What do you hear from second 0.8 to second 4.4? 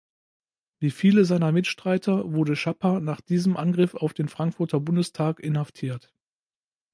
viele seiner Mitstreiter, wurde Schapper nach diesem Angriff auf den